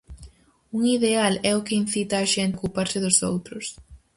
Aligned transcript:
Un 0.77 0.81
ideal 0.97 1.33
é 1.49 1.51
o 1.59 1.65
que 1.65 1.79
incita 1.83 2.15
a 2.17 2.29
xente 2.33 2.55
a 2.55 2.57
ocuparse 2.59 2.97
dos 3.05 3.17
outros. 3.31 3.65